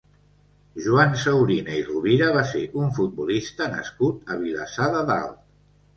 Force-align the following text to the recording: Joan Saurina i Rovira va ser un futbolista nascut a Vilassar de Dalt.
Joan 0.85 1.11
Saurina 1.23 1.75
i 1.81 1.83
Rovira 1.91 2.31
va 2.37 2.45
ser 2.53 2.63
un 2.85 2.89
futbolista 2.97 3.69
nascut 3.77 4.33
a 4.37 4.43
Vilassar 4.47 4.89
de 4.97 5.05
Dalt. 5.13 5.37